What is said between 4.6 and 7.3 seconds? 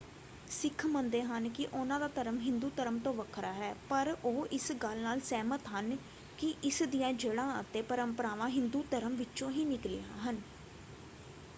ਗੱਲ ਨਾਲ ਸਹਿਮਤ ਹਨ ਕਿ ਇਸ ਦੀਆਂ